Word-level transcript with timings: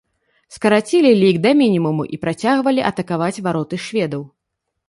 Скарацілі 0.55 1.11
лік 1.19 1.37
да 1.43 1.51
мінімуму 1.59 2.03
і 2.17 2.21
працягвалі 2.25 2.87
атакаваць 2.91 3.41
вароты 3.49 3.75
шведаў. 3.89 4.27